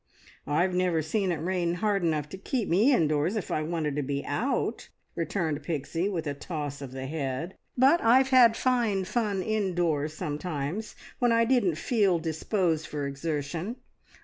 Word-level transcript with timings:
"I've 0.47 0.73
never 0.73 1.03
seen 1.03 1.31
it 1.31 1.35
rain 1.37 1.75
hard 1.75 2.01
enough 2.03 2.27
to 2.29 2.37
keep 2.39 2.67
me 2.67 2.91
indoors 2.91 3.35
if 3.35 3.51
I 3.51 3.61
wanted 3.61 3.95
to 3.97 4.01
be 4.01 4.25
out," 4.25 4.89
returned 5.13 5.61
Pixie, 5.61 6.09
with 6.09 6.25
a 6.25 6.33
toss 6.33 6.81
of 6.81 6.91
the 6.91 7.05
head; 7.05 7.53
"but 7.77 8.03
I've 8.03 8.29
had 8.29 8.57
fine 8.57 9.03
fun 9.03 9.43
indoors 9.43 10.13
sometimes 10.15 10.95
when 11.19 11.31
I 11.31 11.45
didn't 11.45 11.75
feel 11.75 12.17
disposed 12.17 12.87
for 12.87 13.05
exertion. 13.05 13.75